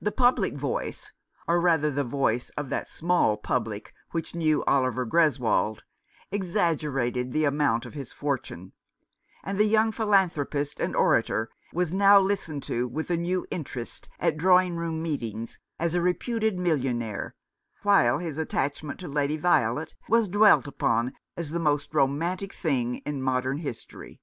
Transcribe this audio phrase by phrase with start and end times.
[0.00, 1.10] The public voice—
[1.48, 5.80] or rather the voice of that small public which knew Oliver Greswold—
[6.30, 8.70] exaggerated the amount of his fortune;
[9.42, 14.36] and the young philanthropist and orator was now listened to with a new interest at
[14.36, 17.34] drawing room meetings, as a reputed millionaire,
[17.82, 22.98] while his attach ment to Lady Violet was dwelt upon as the most romantic thing
[22.98, 24.20] in modern history.